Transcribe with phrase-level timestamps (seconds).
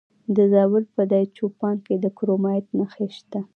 [0.35, 3.39] د زابل په دایچوپان کې د کرومایټ نښې شته.